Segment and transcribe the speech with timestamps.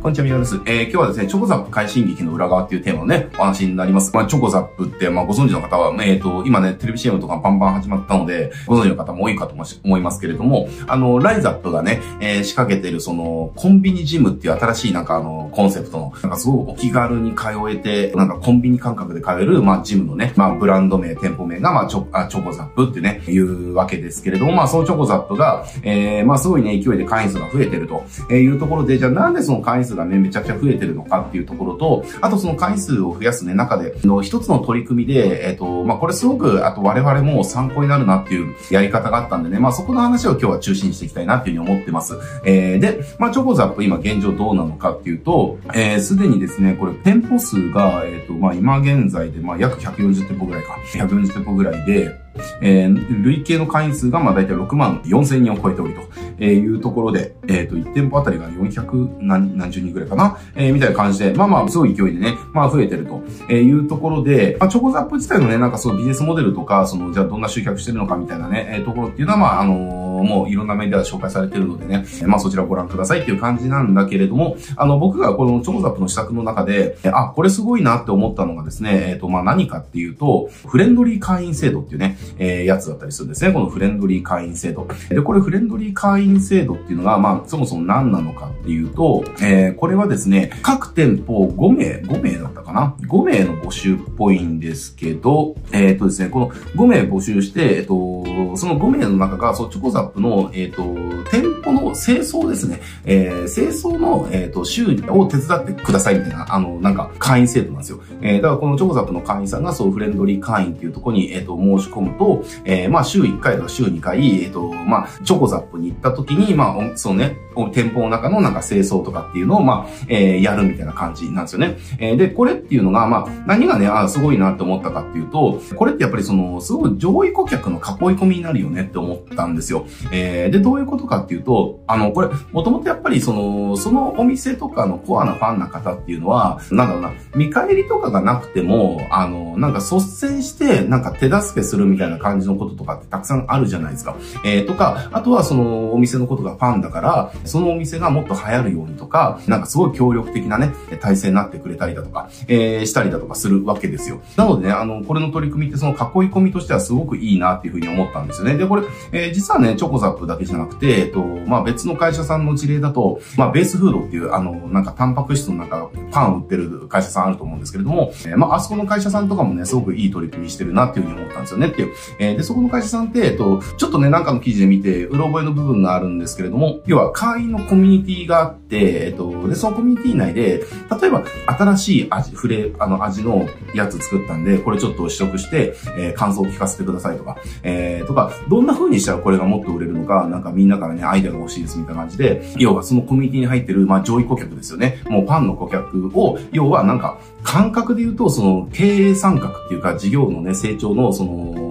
[0.00, 0.54] こんにちは、みなです。
[0.64, 4.14] えー、今日はですね、チョコザップ快進撃の裏側っていうテーマのね、お話になります。
[4.14, 42.14] まあ、チョコザップって、まあ、ご存知の方は、えっ、ー、と、今ね、テレビ CM とかバンバン始まったので、ご存知の方も多いかと思いますけれども、あの、ライザップがね、えー、仕掛けてる、その、コンビニジムっていう新しいなんかあの、コンセプトの、なんかすごくお気軽に通えて、なんかコンビニ感覚で通える、まあ、ジムのね、まあ、ブランド名、店舗名が、まあ、チョあチョコザップってね、いうわけですけれども、まあ、そのチョコザップが、えー、まあ、すごいね、勢いで会員数が増えてるというところで、じゃあなんでその会員数がね、めちゃくちゃ増えてるのかっていうところと、あとその回数を増やすね、中で、の一つの取り組みで、えっ、ー、と、まあ、これすごく、あと我々も参考になるなっていうやり方があったんでね、まあ、そこの話を今日は中心にしていきたいなっていうふうに思ってます。
[42.44, 50.78] えー、で、まあ、チョコザップ今現状どうなのかっていうと、えー、すでにですね、これ店舗数が、えっ、ー、と、まあ、今現在で、まあ、約140店舗ぐらいか。
[50.94, 52.14] 140店舗ぐらいで、
[52.60, 56.02] えー、累計の会員数がまあ大体6万4千人を超えておりと
[56.40, 83.52] えいうところで、えっ、ー、と、1店舗あたりが400何何十人ぐらいかな、えー、みたいな感じで、まあまあ、すごい勢いでね、まあ増えてるというところで、まあ、チョコザップ自体のね、なんかそうビジネスモデルとか、その、じゃあどんな集客してるのかみたいなね、えー、ところっていうのは、まあ、あのーもういろんなメディアで紹介されてるのでね、まあそちらをご覧くださいっていう感じなんだけれども、あの僕がこのチョコザップの施策の中で、あ、これすごいなって思ったのがですね、えっ、ー、とまあ何かっていうと、フレンドリー会員制度っていうね、えー、やつだったりするんですね。
[83.52, 84.88] このフレンドリー会員制度。
[85.08, 98.24] で、これフレンドリー会員制度っていうのが、まあそもそも何なのかっていうと、えー、これはですね、各店舗5名、5名だったかな ?5 名の募集っぽいんですけど、えっ、ー、とですね、この5名募集して、えっ、と、
[98.56, 100.82] その5名の中が、そう、チョコザップの、えっ、と、
[101.30, 108.00] 店舗の清掃ですね、えー、清掃の、えっ、と、修理を手伝ってくださいみたいな、あの、なんか、会員制度なんですよ。
[108.20, 117.36] えー、だからこのチョコザップの会員さんが、そう、フレンドリー会員っていうところに、えっ、と、申し込むと、えー、まあ、週1回とか週2回、えっ、と、まあ、チョコザップに行った時に、まあ、そのね、
[117.72, 121.76] 店舗の中のなんか清掃とかっていうのを、まあ、えー、やるみたいな感じなんですよね。
[121.98, 127.82] えー、で、これっていうのが、まあ、何がね、あすごいなって思ったかっていうと、これってやっぱりその、すごい上位顧客の囲い
[128.16, 129.86] 込みになるよねって思ったんですよ。
[130.12, 144.16] えー、で、どういうことかっていうと、あの、これ、もともとやっぱりその、そのお店とかのコアなファンな方っていうのは、なんだろうな、見返りとかがなくても、あの、なんか率先して、なんか手助けするみたいな感じのこととかってたくさんあるじゃないですか。
[144.44, 154.20] えー、とか、あとはそのお店店のことがファンだから、そのお店がもっと流行るようにとか、なんかすごい協力的なね、体制になってくれたりだとか、えー、したりだとかするわけですよ。
[154.36, 155.98] なのでね、あの、これの取り組みってその囲い
[156.30, 158.56] 込みとしてはすごくいいなっていうふうに思ったんですよね。
[158.56, 158.82] で、これ、
[159.12, 171.92] えー、実はね、チョコザップだけじゃなくて、えっと、まあ、別の会社さんの事例だと、まあ、ベースフードっていう、あの、なんかタンパク質のなんかパン売ってる会社さんあると思うんですけれども、えー、まあ、あそこの会社さんとかもね、すごくいい取り組みしてるなっていうふうに思ったんですよねっていう。
[172.18, 180.64] えー、で、そこの会社さんって、えっと、ちょっとね、なんかの記事で見て、うろ覚えの部分があるんですけれども、要は会員のコミュニティがあって、えっと、で、そのコミュニティ内で、
[181.00, 195.02] 例えば、新しい味、フレ、あの、味のやつ作ったんで、これちょっと試食して、えー、感想を聞かせてくださいとか、えー、とか、どんな風にしたらこれがもっと売れるのか、なんかみんなからね、アイデアが欲しいですみたいな感じで、要はそのコミュニティに入ってる、まあ上位顧客ですよね。
[195.08, 201.67] もうパンの顧客を、要はなんか、感覚で言うと、その経営参画っていうか、事業のね、成長の、その、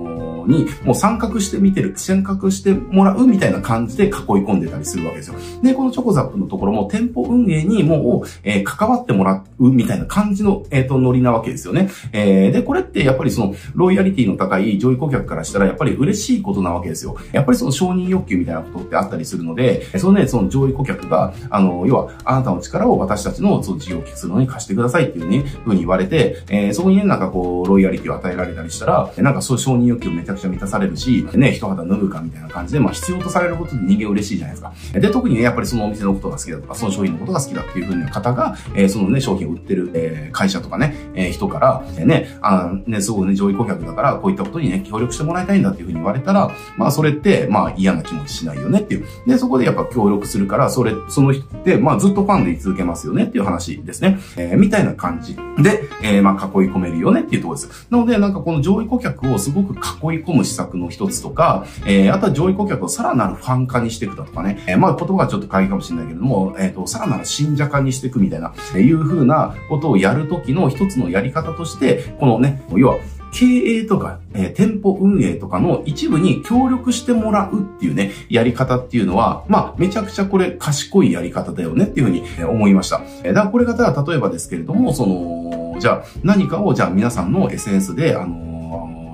[0.47, 5.35] に、もう参画してみてる、参画してもらうみたいな感じで囲い込んでたりするわけですよ。
[5.61, 11.89] で、このチョコザップのところも店舗運営にもう、えー、関わってもらうみたいな感じの、えっ、ー、と、ノリなわけですよね。
[12.11, 17.17] えー、で、これってやっぱりその、ロイヤリティの高い上位顧客からしたらやっぱり嬉しいことなわけですよ。
[17.31, 34.99] やっぱりその承認欲求みたいなことってあったりするので、そのね、その上位顧客が、あの、要は、あなたの力を私たちのその事業をするのに貸してくださいっていうね、ふうに言われて、えー、そこにね、なんかこう、ロイヤリティを与えられたりしたら、なんかそういう承認欲求めちゃちゃ満たされるし、ね、一肌脱ぐかみたいな感じで、まあ必要とされることで人間嬉しいじゃないですか。
[34.99, 49.05] で、特にね、やっぱりそのお店のことが好きだとか、その商品のことが好きだっていう風な方が、えー、そのね、商品を売ってる、えー、会社とかね、えー、人から、えー、ね、あね、すごいね、上位顧客だから、こういったことにね、協力してもらいたいんだっていう風に言われたら、まあそれって、まあ嫌な気持ちしないよねっていう。
[49.25, 54.19] で、そこでやっぱ協力するから、それ、その人って、まあずっとファンで居続けますよねっていう話ですね。
[54.37, 57.87] えー、みたいな感じで、えー、まあ囲い込めるよねっていうところです。
[57.89, 72.97] なので、なんかこの上位顧客をすごく囲い込む施策の一つとか、えー、あとは上位顧客をさらなるファン化にしていくだとかね、えー、まあ言葉はちょっと会議かもしれないけれども、えっ、ー、と、さらなる信者化にしていくみたいな、えー、いう風なことをやるときの一つのやり方として、このね、要は、
[73.31, 83.01] 経営とか、えー、店舗運営とかの一部に協力してもらうっていうね、やり方っていうのは、まあ、めちゃくちゃこれ賢いやり方だよねっていうふうに思いました。
[83.23, 88.46] えー、だからこれ方は例えばですけれども、その、じゃあ何かをじゃあ皆さんの SNS で、あの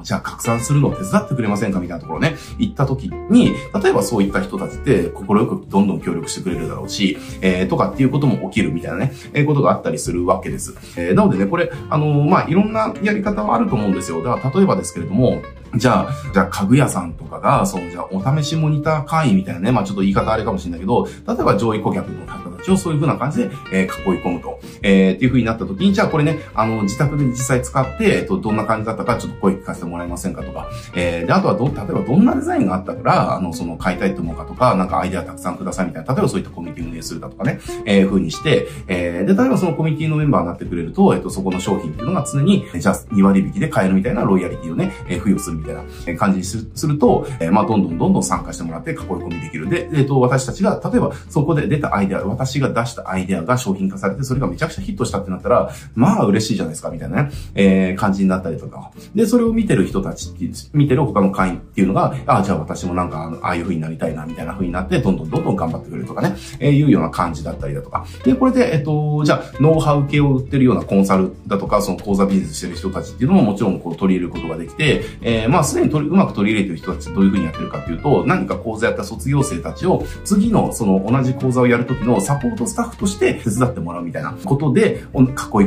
[0.04, 10.76] じゃあ拡散するのを手伝ってくれませんかみたいなところね、行った時に、例えばそういった人たちって心よくどんどん協力してくれるだろうし、えー、とかっていうことも起きるみたいなね、えー、ことがあったりするわけです。
[10.98, 14.24] えー、なのでね、これ、あのー、まあ、いろんなやり方はあると思うんですよ。
[14.24, 15.42] だから例えばですけれども、
[15.76, 49.70] じゃあ、じゃあ家具屋さんとかが、その、じゃあお試しモニター会員みたいなね、まあちょっと言い方あれかもしれないけど、例えば上位顧客の方ちをそういう風な感じで、えー、囲い込むと、えー、っていう風になった時に、じゃあこれね、あの、自宅で実際使って、えっと、どんな感じだったかちょっと声聞かせてもらえませんかとか、えー、で、あとはど、例えばどんなデザインがあったから、あの、その、買いたいと思うかとか、なんかアイデアたくさんくださいみたいな、例えばそういったコミュニティ運営するだとかね、えー、風にして、えー、で、例えばそのコミュニティのメンバーになってくれると、えっと、そこの商品っていうのが常に、じゃあ2割引きで買えるみたいなロイヤリティをね、えー、付与するみたいな感じにするすると、えー、まあ、どんどんどんどん参加してもらって囲い込みできる。
[49.70, 58.92] で、えっ、ー、と、私たちが、例えば、そこで出たアイデア、私が出したアイデアが商品化されて、それがめちゃくちゃヒットしたってなったら、まあ、嬉しいじゃないですか、みたいなね、えー、感じになったりとか。
[59.16, 68.06] で、それを見てる人たちっていう、見てる他の会員っていうのが、ああ、じゃあ私もなんか、ああいう風になりたいな、みたいな風になって、どんどんどんどん頑張ってくれるとかね、えー、いうような感じだったりだとか。
[68.24, 85.00] で、これで、えっ、と、じゃあ、ノウハウ系を売ってるようなコンサルだとか、その講座ビジネスしてる人たちっていうのももちろんこう取り入れることができて、えー、まあ、すでに取り、うまく取り入れてる人たちどういう風にやってるかっていうと、何か講座やった卒業生たちを、次のその同じ講座をやるときのサポポートスタッフとして手伝ってもらうみたいなことで、囲い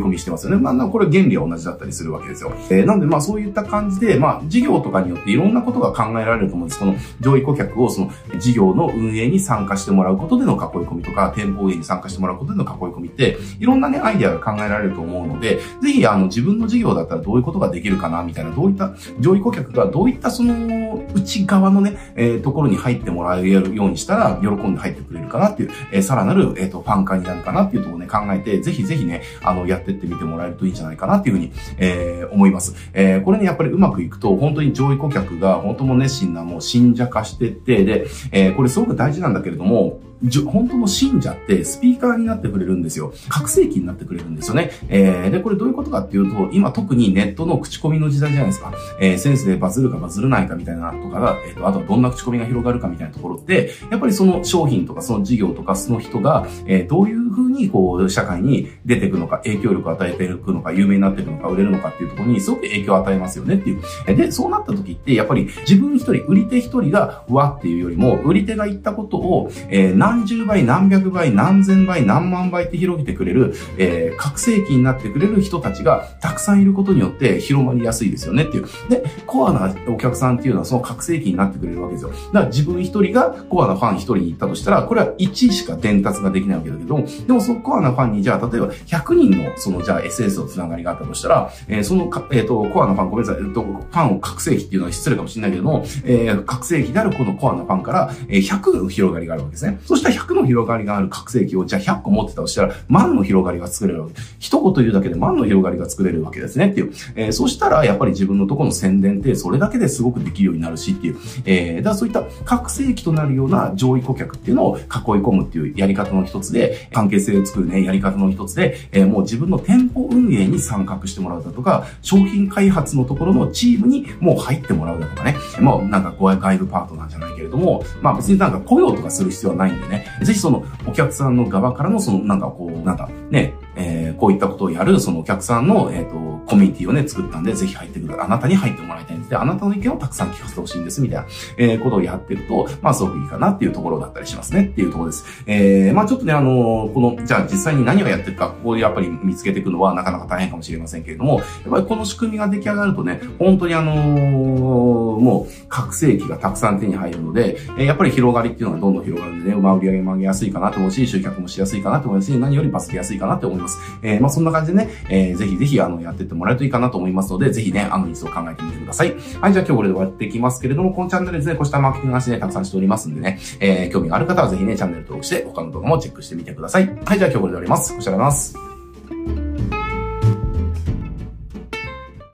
[0.03, 0.61] 込みしてますよね。
[0.61, 2.53] まあ、これ原理は同じだったりするわけですよ。
[2.71, 6.81] えー、なので、まあ、そういった感じで、まあ、事業とかによっていろんなことが考えられると思うんです。
[6.81, 32.75] この上位顧客をその事業の運営に参加してもらうことでの囲い込みとか、店舗運営に参加してもらうことでの囲い込みって、いろんなね、アイデアが考えられると思うので、ぜひ、あの、自分の事業だったらどういうことができるかな、みたいな、どういった、上位顧客がどういったその、内側のね、えー、ところに入ってもらえるようにしたら、喜んで入ってくれるかなっていう、えー、さらなる、ええっ、ー、と、ファン化になるかなっていうところをね、考えて、ぜひぜひね、あの、やってってみてもらえるといいんじゃないかなっていうふうに、えー、思います。
[32.93, 40.01] えー、これね、やっぱりうまくいくと、本当に上位顧客が、本当も熱心な、もう信者化してって、で、えー、これすごく大事なんだけれども、
[40.47, 43.13] 本当の信者ってスピーカーになってくれるんですよ。
[43.29, 44.71] 覚醒器になってくれるんですよね。
[44.89, 48.73] えー、で、これどういうことかっていうと、今特にネットの口コミの時代じゃないですか。
[49.01, 63.83] えー、センスでバズるかバズるないかみたいなとかが、えっ、ー、と、あとはどんな口コミが広がるかみたいなところって、やっぱりその商品とかその事業とかその人が、えー、どういうふうにこう、社会に出ていくのか、影響力を与えていくのか、有名になっていくのか、売れるのかっていうところにすごく影響を与えますよねっていう。
[64.17, 78.67] で、そうなった時って、やっぱり自分一人、売り手一人がわっていうよりも、売り手が言ったことを、えー、何十倍、何百倍、何千倍、何万倍って広げてくれる、えー、覚醒器になってくれる人たちがたくさんいることによって広まりやすいですよねっていう。
[78.89, 82.11] で、コアなお客さんっていうのはその覚醒器になってくれるわけですよ。
[82.11, 99.79] だから自分一人がコアなファン一人に行ったとしたら、これは1しか伝達ができないわけだけど、でもそのコアなファンにじゃあ、例えば100人のそのじゃあ SS のつながりがあったとしたら、えー、そのえっ、ー、と、コアなファン、ごめんなさい、えっ、ー、と、ファンを覚醒器っていうのは失礼かもしれないけども、えー、覚醒器であるこのコアなファンから、えー、100の広がりがあるわけですね。
[99.85, 104.15] そしたら100の広がりがある覚醒器をじゃあ100個持ってたとしたら、万の広がりが作れるわけ。
[104.39, 106.93] 一言言うだけで万の広がりが作れるわけですねっていう。
[107.15, 111.17] えー、そしたら、やっぱり自分のとこの宣伝ってそれだけですごくできるようになるしっていう。
[111.45, 114.85] えー、だからそういった覚醒器となるような上位顧客っていうのを囲い
[115.23, 125.37] 込むっていうやり方の一つで、関係性を作るね、やり方の一つで、えー、もう自分の店舗運営に参画してもらうだとか、商品開発のところのチームにもう入ってもらうだとかね。
[125.61, 130.07] もうなんか外部パートナーじゃないけれども、まあ別になんか雇用とかする必要はないんでね。
[130.23, 138.25] ぜひそのお客さんの側からのそのなんかこう、なんかね、えー、こういったことをやる、そのお客さんの、えっ、ー、と、コミュニティをね、作ったんで、ぜひ入ってくださる。
[138.25, 139.31] あなたに入ってもらいたいんです。
[139.31, 141.27] で、あなたの意見をたくさん聞かせてほしいんです、みたいな、
[141.59, 145.25] えー、ことをやってると、まあ、すごくいいかなっていうところだったりしますね、っていうところです。
[145.47, 163.79] えー、まあ、ちょっとね、あのー、この、じゃあ実際に何をやってるか、ここでやっぱり見つけていくのはなかなか大変かもしれませんけれども、やっぱりこの仕組みが出来上がるとね、本当にあのー、もう、覚醒器がたくさん手に入るので、えー、やっぱり広がりっていうのがどんどん広がるんでね、まあ、売り上げも上げやすいかなと思うし、集客もしやすいかなと思いますし、何よりバスケやすいかなと思います。
[164.03, 169.15] えー、まあ、そんな感じでね、えー、ぜひぜひ、あの、やってってもらえるといいかなと思いますので、ぜひね、あの、一度考えてみてください。
[169.41, 176.87] はい、じゃあ今日これで終わっていきますけれども、このチャンネルですね、こうしたマーケティング話ね、たくさんしておりますんでね、えー、興味がある方はぜひね、チャンネル登録して、他の動画もチェックしてみてください。
[177.05, 177.95] はい、じゃあ今日これで終わります。
[177.97, 178.66] おしゃれます。